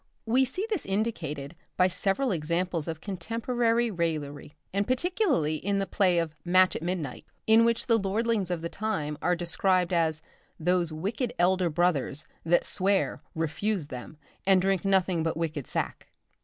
[0.25, 6.17] We see this indicated by several examples of contemporary raillery, and particularly in the play
[6.17, 10.23] of 'Match at Midnight,' in which the lordlings of the time are described as
[10.59, 14.17] "those wicked elder brothers, that swear, refuse them!
[14.43, 16.07] and drink nothing but wicked sack."